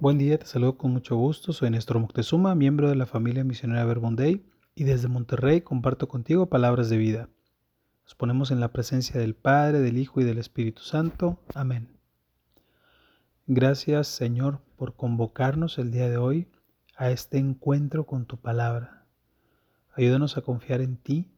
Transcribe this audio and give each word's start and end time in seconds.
Buen 0.00 0.18
día, 0.18 0.38
te 0.38 0.46
saludo 0.46 0.76
con 0.76 0.90
mucho 0.90 1.16
gusto. 1.16 1.52
Soy 1.52 1.70
Néstor 1.70 2.00
Moctezuma, 2.00 2.56
miembro 2.56 2.88
de 2.88 2.96
la 2.96 3.06
familia 3.06 3.44
misionera 3.44 3.84
Verbonday 3.84 4.44
y 4.74 4.84
desde 4.84 5.06
Monterrey 5.06 5.60
comparto 5.60 6.08
contigo 6.08 6.46
palabras 6.46 6.90
de 6.90 6.96
vida. 6.96 7.28
Nos 8.02 8.16
ponemos 8.16 8.50
en 8.50 8.58
la 8.58 8.72
presencia 8.72 9.20
del 9.20 9.36
Padre, 9.36 9.78
del 9.78 9.96
Hijo 9.96 10.20
y 10.20 10.24
del 10.24 10.38
Espíritu 10.38 10.82
Santo. 10.82 11.38
Amén. 11.54 11.96
Gracias, 13.46 14.08
Señor, 14.08 14.60
por 14.76 14.96
convocarnos 14.96 15.78
el 15.78 15.92
día 15.92 16.10
de 16.10 16.16
hoy 16.16 16.48
a 16.96 17.10
este 17.10 17.38
encuentro 17.38 18.04
con 18.04 18.26
tu 18.26 18.36
palabra. 18.36 19.06
Ayúdanos 19.94 20.36
a 20.36 20.42
confiar 20.42 20.80
en 20.80 20.96
ti 20.96 21.30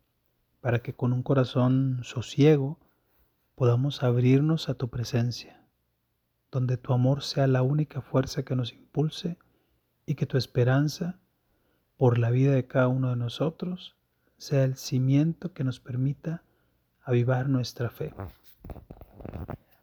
para 0.63 0.79
que 0.81 0.95
con 0.95 1.13
un 1.13 1.23
corazón 1.23 2.01
sosiego 2.05 2.81
podamos 3.55 4.03
abrirnos 4.03 4.71
a 4.71 4.75
tu 4.75 4.89
presencia 4.89 5.66
donde 6.57 6.79
tu 6.79 6.95
amor 6.95 7.23
sea 7.23 7.47
la 7.47 7.61
única 7.61 8.01
fuerza 8.01 8.43
que 8.43 8.57
nos 8.57 8.73
impulse 8.73 9.37
y 10.07 10.15
que 10.15 10.25
tu 10.25 10.39
esperanza 10.39 11.19
por 11.99 12.17
la 12.17 12.31
vida 12.31 12.53
de 12.53 12.67
cada 12.67 12.89
uno 12.89 13.11
de 13.11 13.17
nosotros 13.17 13.95
sea 14.39 14.65
el 14.65 14.77
cimiento 14.77 15.53
que 15.53 15.65
nos 15.65 15.81
permita 15.81 16.45
avivar 17.03 17.51
nuestra 17.51 17.91
fe. 17.91 18.15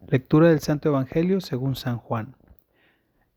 Lectura 0.07 0.47
del 0.47 0.61
Santo 0.61 0.89
Evangelio 0.89 1.41
según 1.41 1.75
San 1.75 1.99
Juan. 1.99 2.35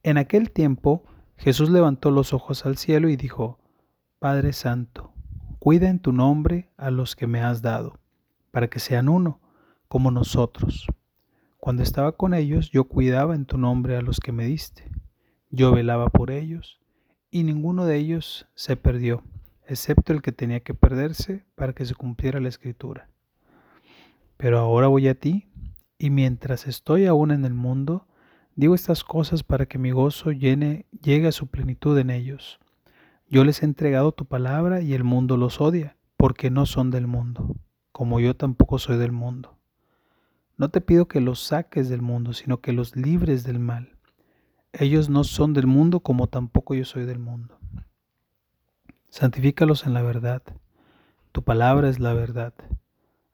En 0.03 0.17
aquel 0.17 0.51
tiempo 0.51 1.05
Jesús 1.37 1.69
levantó 1.69 2.11
los 2.11 2.33
ojos 2.33 2.65
al 2.65 2.79
cielo 2.79 3.11
y 3.11 3.17
dijo, 3.17 3.59
Padre 4.19 4.55
Santo, 4.55 5.13
cuida 5.59 5.91
en 5.91 5.99
tu 5.99 6.15
nombre 6.15 6.71
a 6.79 6.91
los 6.91 7.15
que 7.15 7.27
me 7.27 7.43
has 7.43 7.61
dado, 7.61 7.99
para 8.51 8.69
que 8.69 8.79
sean 8.79 9.11
uno, 9.11 9.43
como 9.89 10.11
nosotros. 10.11 10.87
Cuando 11.59 11.83
estaba 11.83 12.13
con 12.13 12.35
ellos, 12.35 12.71
yo 12.71 12.85
cuidaba 12.85 13.35
en 13.35 13.47
tu 13.47 13.59
nombre 13.59 13.97
a 13.97 14.03
los 14.03 14.21
que 14.21 14.33
me 14.33 14.47
diste. 14.47 14.89
Yo 15.51 15.73
velaba 15.73 16.11
por 16.11 16.31
ellos, 16.31 16.81
y 17.31 17.43
ninguno 17.43 17.87
de 17.87 17.97
ellos 17.97 18.47
se 18.55 18.77
perdió, 18.77 19.23
excepto 19.67 20.13
el 20.13 20.23
que 20.23 20.33
tenía 20.33 20.61
que 20.61 20.75
perderse 20.75 21.45
para 21.55 21.73
que 21.73 21.85
se 21.85 21.95
cumpliera 21.95 22.41
la 22.41 22.49
escritura. 22.49 23.09
Pero 24.37 24.59
ahora 24.59 24.87
voy 24.89 25.09
a 25.09 25.15
ti, 25.15 25.49
y 25.99 26.11
mientras 26.11 26.67
estoy 26.67 27.07
aún 27.07 27.31
en 27.31 27.45
el 27.45 27.55
mundo, 27.55 28.07
digo 28.55 28.75
estas 28.75 29.03
cosas 29.03 29.43
para 29.43 29.67
que 29.67 29.79
mi 29.79 29.91
gozo 29.91 30.31
llegue 30.31 31.27
a 31.27 31.33
su 31.33 31.47
plenitud 31.47 31.99
en 31.99 32.11
ellos. 32.11 32.61
Yo 33.29 33.45
les 33.45 33.63
he 33.63 33.65
entregado 33.65 34.13
tu 34.13 34.27
palabra 34.27 34.83
y 34.83 34.95
el 34.95 35.05
mundo 35.05 35.37
los 35.37 35.61
odia, 35.61 35.97
porque 36.17 36.51
no 36.51 36.67
son 36.67 36.91
del 36.91 37.07
mundo, 37.07 37.57
como 37.93 38.21
yo 38.21 38.37
tampoco 38.37 38.79
soy 38.79 38.99
del 38.99 39.13
mundo. 39.13 39.56
No 40.59 40.71
te 40.71 40.81
pido 40.81 41.07
que 41.07 41.21
los 41.21 41.41
saques 41.41 41.89
del 41.89 42.01
mundo, 42.01 42.33
sino 42.33 42.61
que 42.63 42.73
los 42.73 42.97
libres 42.97 43.45
del 43.45 43.59
mal. 43.59 43.97
Ellos 44.73 45.11
no 45.11 45.23
son 45.25 45.53
del 45.53 45.67
mundo 45.67 46.01
como 46.01 46.29
tampoco 46.29 46.75
yo 46.75 46.85
soy 46.85 47.05
del 47.05 47.19
mundo. 47.19 47.59
Santifícalos 49.11 49.87
en 49.87 49.93
la 49.93 50.03
verdad. 50.03 50.43
Tu 51.33 51.43
palabra 51.43 51.89
es 51.91 52.01
la 52.01 52.15
verdad. 52.15 52.55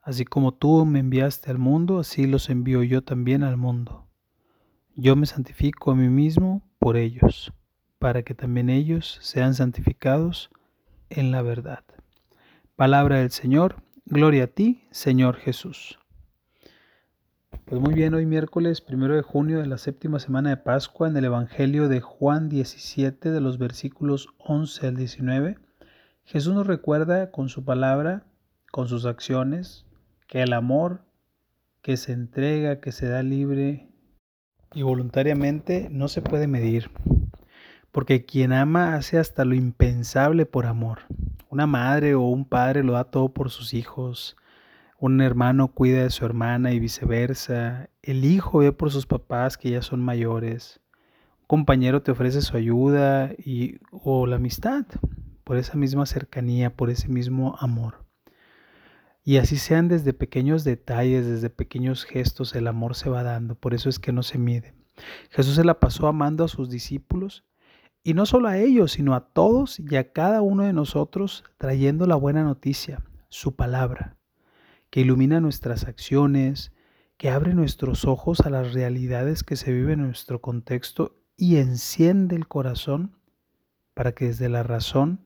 Así 0.01 0.25
como 0.25 0.53
tú 0.53 0.85
me 0.85 0.99
enviaste 0.99 1.49
al 1.49 1.59
mundo, 1.59 1.99
así 1.99 2.27
los 2.27 2.49
envío 2.49 2.83
yo 2.83 3.03
también 3.03 3.43
al 3.43 3.55
mundo. 3.55 4.05
Yo 4.95 5.15
me 5.15 5.25
santifico 5.25 5.91
a 5.91 5.95
mí 5.95 6.09
mismo 6.09 6.61
por 6.77 6.97
ellos, 6.97 7.53
para 7.99 8.23
que 8.23 8.35
también 8.35 8.69
ellos 8.69 9.17
sean 9.21 9.55
santificados 9.55 10.49
en 11.09 11.31
la 11.31 11.41
verdad. 11.41 11.85
Palabra 12.75 13.19
del 13.19 13.31
Señor, 13.31 13.81
gloria 14.05 14.43
a 14.43 14.47
ti, 14.47 14.83
Señor 14.91 15.37
Jesús. 15.37 15.99
Pues 17.65 17.81
muy 17.81 17.93
bien, 17.93 18.13
hoy 18.13 18.25
miércoles 18.25 18.81
primero 18.81 19.15
de 19.15 19.21
junio 19.21 19.59
de 19.59 19.67
la 19.67 19.77
séptima 19.77 20.19
semana 20.19 20.49
de 20.49 20.57
Pascua 20.57 21.07
en 21.07 21.15
el 21.17 21.25
Evangelio 21.25 21.87
de 21.87 22.01
Juan 22.01 22.49
17 22.49 23.31
de 23.31 23.41
los 23.41 23.57
versículos 23.57 24.29
11 24.37 24.87
al 24.87 24.95
19, 24.95 25.57
Jesús 26.25 26.53
nos 26.53 26.67
recuerda 26.67 27.31
con 27.31 27.49
su 27.49 27.63
palabra, 27.63 28.23
con 28.71 28.87
sus 28.87 29.05
acciones, 29.05 29.85
que 30.27 30.41
el 30.41 30.53
amor 30.53 31.01
que 31.81 31.97
se 31.97 32.11
entrega, 32.11 32.79
que 32.79 32.91
se 32.91 33.07
da 33.07 33.23
libre 33.23 33.87
y 34.73 34.81
voluntariamente 34.81 35.87
no 35.91 36.07
se 36.07 36.21
puede 36.21 36.47
medir, 36.47 36.91
porque 37.91 38.25
quien 38.25 38.53
ama 38.53 38.95
hace 38.95 39.17
hasta 39.17 39.45
lo 39.45 39.53
impensable 39.55 40.45
por 40.45 40.65
amor. 40.65 40.99
Una 41.49 41.67
madre 41.67 42.15
o 42.15 42.21
un 42.21 42.45
padre 42.45 42.83
lo 42.83 42.93
da 42.93 43.05
todo 43.05 43.29
por 43.29 43.49
sus 43.49 43.73
hijos, 43.73 44.35
un 45.05 45.19
hermano 45.19 45.67
cuida 45.67 46.03
de 46.03 46.09
su 46.09 46.23
hermana 46.23 46.71
y 46.71 46.79
viceversa, 46.79 47.89
el 48.01 48.23
hijo 48.23 48.59
ve 48.59 48.71
por 48.71 48.89
sus 48.89 49.05
papás 49.05 49.57
que 49.57 49.69
ya 49.69 49.81
son 49.81 49.99
mayores, 49.99 50.79
un 51.41 51.47
compañero 51.47 52.01
te 52.01 52.11
ofrece 52.11 52.41
su 52.41 52.55
ayuda 52.55 53.33
y, 53.37 53.79
o 53.91 54.25
la 54.27 54.37
amistad, 54.37 54.85
por 55.43 55.57
esa 55.57 55.75
misma 55.75 56.05
cercanía, 56.05 56.73
por 56.73 56.89
ese 56.89 57.09
mismo 57.09 57.57
amor. 57.59 58.05
Y 59.25 59.35
así 59.35 59.57
sean 59.57 59.89
desde 59.89 60.13
pequeños 60.13 60.63
detalles, 60.63 61.27
desde 61.27 61.49
pequeños 61.49 62.05
gestos, 62.05 62.55
el 62.55 62.65
amor 62.65 62.95
se 62.95 63.09
va 63.09 63.23
dando, 63.23 63.55
por 63.55 63.73
eso 63.73 63.89
es 63.89 63.99
que 63.99 64.13
no 64.13 64.23
se 64.23 64.37
mide. 64.37 64.73
Jesús 65.31 65.55
se 65.55 65.65
la 65.65 65.81
pasó 65.81 66.07
amando 66.07 66.45
a 66.45 66.47
sus 66.47 66.69
discípulos 66.69 67.43
y 68.05 68.13
no 68.13 68.25
solo 68.25 68.47
a 68.47 68.57
ellos, 68.57 68.93
sino 68.93 69.15
a 69.15 69.27
todos 69.33 69.81
y 69.81 69.97
a 69.97 70.13
cada 70.13 70.41
uno 70.41 70.63
de 70.63 70.71
nosotros 70.71 71.43
trayendo 71.57 72.07
la 72.07 72.15
buena 72.15 72.45
noticia, 72.45 73.03
su 73.27 73.57
palabra 73.57 74.15
que 74.93 75.01
ilumina 75.01 75.41
nuestras 75.41 75.85
acciones, 75.85 76.71
que 77.17 77.31
abre 77.31 77.55
nuestros 77.55 78.05
ojos 78.05 78.41
a 78.41 78.51
las 78.51 78.73
realidades 78.75 79.41
que 79.41 79.55
se 79.55 79.73
viven 79.73 80.01
en 80.01 80.05
nuestro 80.05 80.39
contexto 80.39 81.15
y 81.35 81.55
enciende 81.55 82.35
el 82.35 82.47
corazón 82.47 83.15
para 83.95 84.11
que 84.11 84.25
desde 84.25 84.49
la 84.49 84.61
razón 84.61 85.19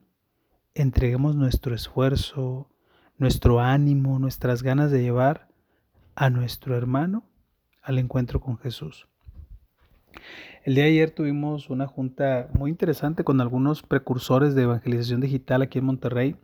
entreguemos 0.74 1.36
nuestro 1.36 1.74
esfuerzo, 1.74 2.70
nuestro 3.18 3.60
ánimo, 3.60 4.18
nuestras 4.18 4.62
ganas 4.62 4.90
de 4.90 5.02
llevar 5.02 5.48
a 6.14 6.30
nuestro 6.30 6.74
hermano 6.74 7.24
al 7.82 7.98
encuentro 7.98 8.40
con 8.40 8.56
Jesús. 8.56 9.06
El 10.64 10.76
día 10.76 10.84
de 10.84 10.90
ayer 10.92 11.10
tuvimos 11.10 11.68
una 11.68 11.86
junta 11.86 12.48
muy 12.54 12.70
interesante 12.70 13.22
con 13.22 13.38
algunos 13.42 13.82
precursores 13.82 14.54
de 14.54 14.62
evangelización 14.62 15.20
digital 15.20 15.60
aquí 15.60 15.78
en 15.78 15.84
Monterrey 15.84 16.36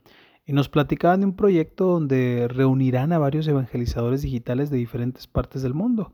y 0.46 0.52
nos 0.52 0.68
platicaban 0.68 1.20
de 1.20 1.26
un 1.26 1.36
proyecto 1.36 1.86
donde 1.86 2.48
reunirán 2.48 3.12
a 3.12 3.18
varios 3.18 3.46
evangelizadores 3.48 4.22
digitales 4.22 4.70
de 4.70 4.76
diferentes 4.76 5.26
partes 5.26 5.62
del 5.62 5.74
mundo 5.74 6.12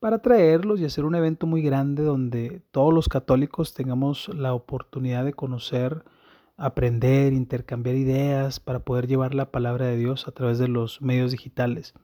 para 0.00 0.20
traerlos 0.20 0.80
y 0.80 0.86
hacer 0.86 1.04
un 1.04 1.14
evento 1.14 1.46
muy 1.46 1.62
grande 1.62 2.02
donde 2.02 2.62
todos 2.70 2.92
los 2.92 3.08
católicos 3.08 3.74
tengamos 3.74 4.28
la 4.34 4.54
oportunidad 4.54 5.24
de 5.24 5.34
conocer, 5.34 6.04
aprender, 6.56 7.34
intercambiar 7.34 7.96
ideas 7.96 8.60
para 8.60 8.80
poder 8.80 9.06
llevar 9.06 9.34
la 9.34 9.50
palabra 9.50 9.86
de 9.86 9.96
Dios 9.96 10.26
a 10.26 10.32
través 10.32 10.58
de 10.58 10.68
los 10.68 11.02
medios 11.02 11.32
digitales. 11.32 11.94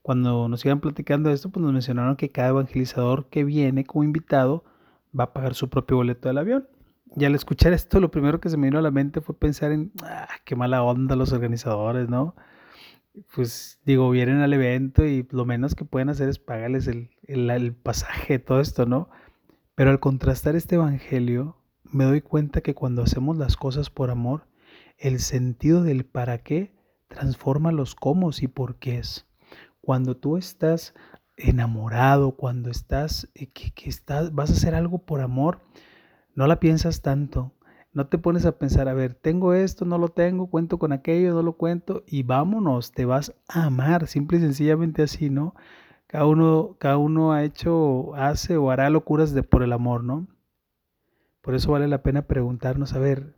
Cuando 0.00 0.48
nos 0.48 0.64
iban 0.64 0.80
platicando 0.80 1.30
esto, 1.30 1.50
pues 1.50 1.62
nos 1.62 1.72
mencionaron 1.72 2.16
que 2.16 2.30
cada 2.30 2.48
evangelizador 2.48 3.26
que 3.26 3.44
viene 3.44 3.84
como 3.84 4.04
invitado 4.04 4.64
va 5.18 5.24
a 5.24 5.32
pagar 5.34 5.54
su 5.54 5.68
propio 5.68 5.98
boleto 5.98 6.28
del 6.28 6.38
avión. 6.38 6.66
Y 7.18 7.24
al 7.24 7.34
escuchar 7.34 7.72
esto, 7.72 7.98
lo 7.98 8.12
primero 8.12 8.40
que 8.40 8.48
se 8.48 8.56
me 8.56 8.68
vino 8.68 8.78
a 8.78 8.82
la 8.82 8.92
mente 8.92 9.20
fue 9.20 9.36
pensar 9.36 9.72
en, 9.72 9.90
ah, 10.04 10.28
qué 10.44 10.54
mala 10.54 10.84
onda 10.84 11.16
los 11.16 11.32
organizadores, 11.32 12.08
¿no? 12.08 12.36
Pues 13.34 13.80
digo, 13.84 14.08
vienen 14.10 14.40
al 14.40 14.52
evento 14.52 15.04
y 15.04 15.26
lo 15.32 15.44
menos 15.44 15.74
que 15.74 15.84
pueden 15.84 16.10
hacer 16.10 16.28
es 16.28 16.38
pagarles 16.38 16.86
el, 16.86 17.10
el, 17.26 17.74
pasaje, 17.74 18.38
todo 18.38 18.60
esto, 18.60 18.86
¿no? 18.86 19.10
Pero 19.74 19.90
al 19.90 19.98
contrastar 19.98 20.54
este 20.54 20.76
evangelio, 20.76 21.56
me 21.82 22.04
doy 22.04 22.20
cuenta 22.20 22.60
que 22.60 22.74
cuando 22.74 23.02
hacemos 23.02 23.36
las 23.36 23.56
cosas 23.56 23.90
por 23.90 24.10
amor, 24.10 24.46
el 24.96 25.18
sentido 25.18 25.82
del 25.82 26.04
para 26.04 26.38
qué 26.38 26.72
transforma 27.08 27.72
los 27.72 27.96
cómo 27.96 28.30
y 28.40 28.46
por 28.46 28.76
qué 28.76 28.98
es. 28.98 29.26
Cuando 29.80 30.16
tú 30.16 30.36
estás 30.36 30.94
enamorado, 31.36 32.32
cuando 32.36 32.70
estás, 32.70 33.28
eh, 33.34 33.48
que, 33.48 33.72
que 33.72 33.88
estás, 33.88 34.32
vas 34.32 34.50
a 34.50 34.52
hacer 34.52 34.76
algo 34.76 34.98
por 34.98 35.20
amor, 35.20 35.60
no 36.38 36.46
la 36.46 36.60
piensas 36.60 37.02
tanto. 37.02 37.52
No 37.92 38.06
te 38.06 38.16
pones 38.16 38.46
a 38.46 38.58
pensar, 38.58 38.88
a 38.88 38.94
ver, 38.94 39.12
tengo 39.14 39.54
esto, 39.54 39.84
no 39.84 39.98
lo 39.98 40.10
tengo, 40.10 40.46
cuento 40.46 40.78
con 40.78 40.92
aquello, 40.92 41.34
no 41.34 41.42
lo 41.42 41.54
cuento 41.54 42.04
y 42.06 42.22
vámonos, 42.22 42.92
te 42.92 43.04
vas 43.04 43.34
a 43.48 43.64
amar, 43.64 44.06
simple 44.06 44.38
y 44.38 44.42
sencillamente 44.42 45.02
así, 45.02 45.30
¿no? 45.30 45.56
Cada 46.06 46.26
uno, 46.26 46.76
cada 46.78 46.96
uno 46.96 47.32
ha 47.32 47.42
hecho, 47.42 48.14
hace 48.14 48.56
o 48.56 48.70
hará 48.70 48.88
locuras 48.88 49.34
de 49.34 49.42
por 49.42 49.64
el 49.64 49.72
amor, 49.72 50.04
¿no? 50.04 50.28
Por 51.40 51.56
eso 51.56 51.72
vale 51.72 51.88
la 51.88 52.04
pena 52.04 52.28
preguntarnos, 52.28 52.92
a 52.92 53.00
ver, 53.00 53.34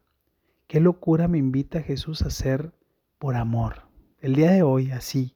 ¿qué 0.67 0.79
locura 0.79 1.27
me 1.27 1.39
invita 1.39 1.81
Jesús 1.81 2.21
a 2.21 2.27
hacer 2.27 2.75
por 3.19 3.35
amor? 3.35 3.85
El 4.19 4.35
día 4.35 4.51
de 4.51 4.63
hoy, 4.63 4.91
así, 4.91 5.35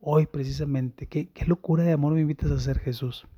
hoy 0.00 0.24
precisamente, 0.24 1.06
¿qué, 1.06 1.28
qué 1.32 1.44
locura 1.44 1.84
de 1.84 1.92
amor 1.92 2.14
me 2.14 2.22
invitas 2.22 2.50
a 2.50 2.54
hacer 2.54 2.78
Jesús? 2.78 3.28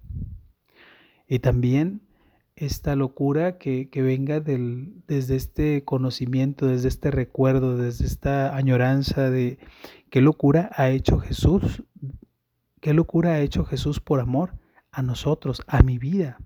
Y 1.27 1.41
también 1.41 2.14
esta 2.57 2.95
locura 2.95 3.59
que, 3.59 3.89
venga 3.95 4.41
del, 4.41 5.03
desde 5.07 5.37
este 5.37 5.85
conocimiento, 5.85 6.67
desde 6.67 6.89
este 6.89 7.11
recuerdo, 7.11 7.77
desde 7.77 8.07
esta 8.07 8.57
añoranza 8.57 9.31
de 9.31 9.59
qué 10.11 10.21
locura 10.21 10.71
ha 10.75 10.91
hecho 10.91 11.19
Jesús, 11.19 11.83
qué 12.81 12.95
locura 12.95 13.33
ha 13.33 13.41
hecho 13.41 13.65
Jesús 13.65 14.01
por 14.01 14.21
amor 14.21 14.55
a 14.93 15.03
nosotros, 15.03 15.63
a 15.67 15.83
mi 15.83 15.99
vida. 15.99 16.39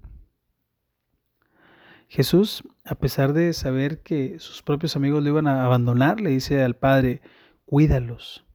Jesús, 2.08 2.64
a 2.84 2.94
pesar 2.94 3.34
de 3.34 3.52
saber 3.52 4.00
que 4.00 4.38
sus 4.38 4.62
propios 4.62 4.96
amigos 4.96 5.22
lo 5.22 5.28
iban 5.28 5.46
a 5.46 5.66
abandonar, 5.66 6.22
le 6.22 6.30
dice 6.30 6.62
al 6.62 6.74
Padre, 6.74 7.20
cuídalos, 7.66 8.46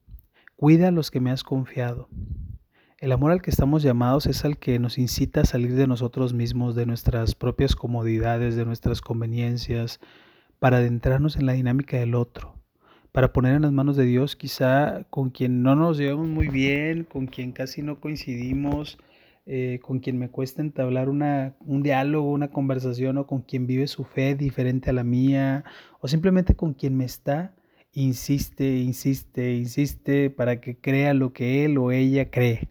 cuida 0.55 0.87
a 0.87 0.91
los 0.91 1.11
que 1.11 1.19
me 1.19 1.29
has 1.29 1.43
confiado. 1.43 2.09
El 3.03 3.11
amor 3.11 3.33
al 3.33 3.41
que 3.41 3.49
estamos 3.49 3.83
llamados 3.83 4.27
es 4.27 4.45
al 4.45 4.57
que 4.57 4.79
nos 4.79 4.97
incita 4.97 5.41
a 5.41 5.45
salir 5.45 5.75
de 5.75 5.87
nosotros 5.87 6.33
mismos, 6.33 6.73
de 6.73 6.85
nuestras 6.85 7.35
propias 7.35 7.75
comodidades, 7.75 8.55
de 8.55 8.63
nuestras 8.63 9.01
conveniencias, 9.01 9.99
para 10.57 10.77
adentrarnos 10.77 11.35
en 11.35 11.45
la 11.45 11.51
dinámica 11.51 11.97
del 11.97 12.15
otro, 12.15 12.55
para 13.11 13.33
poner 13.33 13.55
en 13.55 13.63
las 13.63 13.73
manos 13.73 13.97
de 13.97 14.05
Dios 14.05 14.37
quizá 14.37 15.03
con 15.09 15.31
quien 15.31 15.63
no 15.63 15.75
nos 15.75 15.97
llevamos 15.97 16.29
muy 16.29 16.47
bien, 16.47 17.03
con 17.03 17.27
quien 17.27 17.51
casi 17.51 17.81
no 17.81 17.99
coincidimos, 17.99 18.97
eh, 19.45 19.79
con 19.81 19.99
quien 19.99 20.17
me 20.17 20.29
cuesta 20.29 20.61
entablar 20.61 21.09
una, 21.09 21.57
un 21.59 21.83
diálogo, 21.83 22.31
una 22.31 22.51
conversación 22.51 23.17
o 23.17 23.27
con 23.27 23.41
quien 23.41 23.67
vive 23.67 23.87
su 23.87 24.05
fe 24.05 24.33
diferente 24.33 24.91
a 24.91 24.93
la 24.93 25.03
mía 25.03 25.65
o 25.99 26.07
simplemente 26.07 26.55
con 26.55 26.73
quien 26.73 26.95
me 26.95 27.03
está, 27.03 27.53
insiste, 27.91 28.77
insiste, 28.77 29.55
insiste 29.55 30.29
para 30.29 30.61
que 30.61 30.77
crea 30.77 31.13
lo 31.13 31.33
que 31.33 31.65
él 31.65 31.77
o 31.77 31.91
ella 31.91 32.31
cree. 32.31 32.69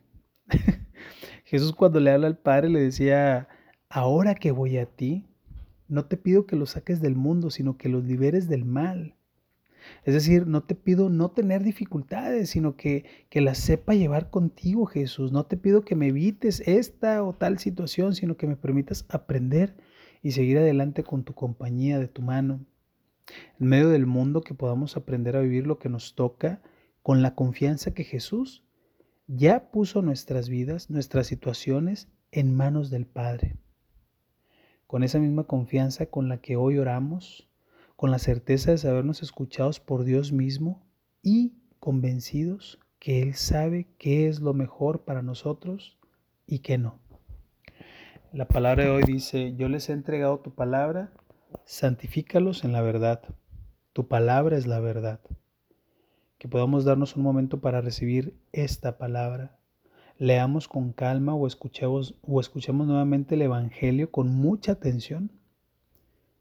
Jesús 1.45 1.73
cuando 1.73 2.01
le 2.01 2.11
habla 2.11 2.27
al 2.27 2.39
Padre 2.39 2.69
le 2.71 2.81
decía, 2.81 3.49
ahora 3.89 4.35
que 4.35 4.53
voy 4.53 4.79
a 4.79 4.87
ti, 4.87 5.27
no 5.89 6.07
te 6.07 6.17
pido 6.17 6.47
que 6.47 6.57
los 6.57 6.71
saques 6.71 7.01
del 7.01 7.17
mundo, 7.17 7.51
sino 7.51 7.77
que 7.77 7.89
los 7.89 8.05
liberes 8.05 8.49
del 8.49 8.65
mal. 8.65 9.15
Es 10.05 10.15
decir, 10.15 10.47
no 10.47 10.63
te 10.63 10.75
pido 10.75 11.11
no 11.11 11.33
tener 11.33 11.63
dificultades, 11.63 12.51
sino 12.51 12.77
que, 12.77 13.05
que 13.29 13.41
las 13.41 13.59
sepa 13.59 13.95
llevar 13.95 14.31
contigo, 14.31 14.87
Jesús. 14.87 15.33
No 15.33 15.45
te 15.45 15.57
pido 15.57 15.85
que 15.85 15.97
me 15.97 16.09
evites 16.09 16.63
esta 16.67 17.23
o 17.23 17.35
tal 17.35 17.59
situación, 17.59 18.15
sino 18.15 18.37
que 18.37 18.47
me 18.47 18.57
permitas 18.57 19.05
aprender 19.09 19.75
y 20.23 20.33
seguir 20.33 20.59
adelante 20.59 21.03
con 21.03 21.25
tu 21.25 21.35
compañía 21.35 21.99
de 21.99 22.09
tu 22.09 22.23
mano. 22.23 22.65
En 23.61 23.67
medio 23.67 23.89
del 23.89 24.07
mundo 24.07 24.41
que 24.41 24.55
podamos 24.55 24.97
aprender 24.97 25.37
a 25.37 25.41
vivir 25.41 25.67
lo 25.67 25.79
que 25.79 25.89
nos 25.89 26.15
toca 26.15 26.63
con 27.03 27.23
la 27.23 27.35
confianza 27.35 27.93
que 27.93 28.05
Jesús 28.05 28.65
ya 29.27 29.71
puso 29.71 30.03
nuestras 30.03 30.49
vidas, 30.49 30.91
nuestras 30.91 31.27
situaciones 31.27 32.09
en 32.31 32.55
manos 32.55 32.91
del 32.91 33.07
Padre. 33.07 33.57
Con 34.87 35.03
esa 35.03 35.19
misma 35.19 35.45
confianza 35.45 36.07
con 36.07 36.29
la 36.29 36.39
que 36.39 36.57
hoy 36.57 36.79
oramos, 36.79 37.49
con 37.97 38.11
la 38.11 38.19
certeza 38.19 38.73
de 38.73 38.79
sabernos 38.79 39.23
escuchados 39.23 39.81
por 39.81 40.05
Dios 40.05 40.33
mismo 40.33 40.87
y 41.23 41.55
convencidos 41.79 42.79
que 42.99 43.23
Él 43.23 43.35
sabe 43.35 43.89
qué 43.99 44.29
es 44.29 44.41
lo 44.41 44.55
mejor 44.55 45.05
para 45.05 45.23
nosotros 45.23 45.99
y 46.47 46.61
qué 46.61 46.79
no. 46.79 47.01
La 48.33 48.49
palabra 48.49 48.85
de 48.85 48.91
hoy 48.91 49.03
dice, 49.05 49.55
yo 49.57 49.69
les 49.69 49.89
he 49.89 49.93
entregado 49.93 50.41
tu 50.41 50.55
palabra, 50.55 51.13
santifícalos 51.65 52.65
en 52.65 52.73
la 52.73 52.81
verdad. 52.81 53.23
Tu 53.93 54.09
palabra 54.09 54.57
es 54.57 54.67
la 54.67 54.81
verdad. 54.81 55.21
Que 56.43 56.49
podamos 56.49 56.85
darnos 56.85 57.15
un 57.15 57.23
momento 57.23 57.61
para 57.61 57.81
recibir 57.81 58.37
esta 58.51 58.99
palabra. 58.99 59.61
Leamos 60.19 60.67
con 60.67 60.93
calma 60.93 61.37
o 61.37 61.47
escuchemos, 61.47 62.17
o 62.21 62.41
escuchemos 62.41 62.89
nuevamente 62.89 63.37
el 63.37 63.43
Evangelio 63.43 64.11
con 64.11 64.35
mucha 64.35 64.73
atención 64.73 65.31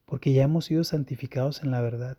porque 0.08 0.34
ya 0.34 0.42
hemos 0.42 0.66
sido 0.66 0.84
santificados 0.84 1.62
en 1.62 1.70
la 1.70 1.82
verdad. 1.82 2.18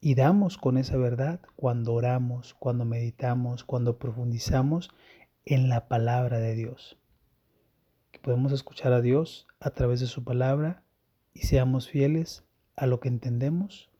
Y 0.00 0.14
damos 0.14 0.56
con 0.56 0.78
esa 0.78 0.96
verdad 0.96 1.42
cuando 1.56 1.92
oramos, 1.92 2.54
cuando 2.54 2.86
meditamos, 2.86 3.62
cuando 3.62 3.98
profundizamos 3.98 4.88
en 5.44 5.68
la 5.68 5.88
palabra 5.88 6.38
de 6.38 6.54
Dios. 6.54 6.96
Que 8.12 8.18
podemos 8.18 8.52
escuchar 8.52 8.94
a 8.94 9.02
Dios 9.02 9.46
a 9.60 9.72
través 9.72 10.00
de 10.00 10.06
su 10.06 10.24
palabra 10.24 10.84
y 11.34 11.40
seamos 11.40 11.90
fieles 11.90 12.44
a 12.76 12.86
lo 12.86 12.98
que 12.98 13.08
entendemos 13.08 13.90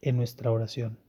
en 0.00 0.16
nuestra 0.16 0.50
oración. 0.50 1.04